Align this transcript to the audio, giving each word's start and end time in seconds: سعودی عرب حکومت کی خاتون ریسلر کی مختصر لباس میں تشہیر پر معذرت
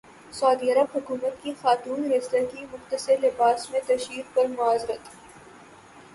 سعودی 0.33 0.71
عرب 0.71 0.87
حکومت 0.95 1.43
کی 1.43 1.53
خاتون 1.61 2.03
ریسلر 2.03 2.45
کی 2.45 2.65
مختصر 2.65 3.15
لباس 3.23 3.69
میں 3.71 3.79
تشہیر 3.87 4.23
پر 4.33 4.47
معذرت 4.47 5.15